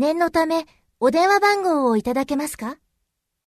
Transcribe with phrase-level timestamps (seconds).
[0.00, 0.64] 念のため、
[0.98, 2.78] お電話番号をいただけますか？